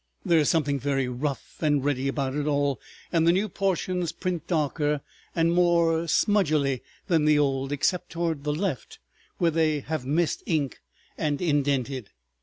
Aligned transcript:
There 0.25 0.39
is 0.39 0.49
something 0.49 0.79
very 0.79 1.07
rough 1.07 1.57
and 1.61 1.85
ready 1.85 2.07
about 2.07 2.33
it 2.33 2.47
all, 2.47 2.81
and 3.11 3.27
the 3.27 3.31
new 3.31 3.47
portions 3.47 4.11
print 4.11 4.47
darker 4.47 5.01
and 5.35 5.51
more 5.53 6.07
smudgily 6.07 6.81
than 7.05 7.25
the 7.25 7.37
old, 7.37 7.71
except 7.71 8.09
toward 8.09 8.43
the 8.43 8.51
left, 8.55 8.97
where 9.37 9.51
they 9.51 9.81
have 9.81 10.03
missed 10.03 10.41
ink 10.47 10.79
and 11.19 11.39
indented. 11.39 12.09